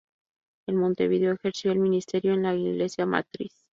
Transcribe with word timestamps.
En 0.67 0.77
Montevideo 0.77 1.31
ejerció 1.35 1.71
el 1.71 1.77
ministerio 1.77 2.33
en 2.33 2.41
la 2.41 2.55
Iglesia 2.55 3.05
Matriz. 3.05 3.67